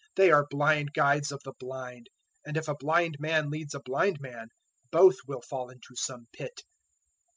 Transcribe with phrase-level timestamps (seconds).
[0.15, 2.09] They are blind guides of the blind;
[2.43, 4.47] and if a blind man leads a blind man,
[4.91, 6.63] both will fall into some pit."